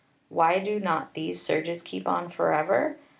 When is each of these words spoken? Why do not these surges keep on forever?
Why 0.29 0.57
do 0.57 0.79
not 0.79 1.13
these 1.13 1.43
surges 1.43 1.83
keep 1.83 2.07
on 2.07 2.31
forever? 2.31 2.97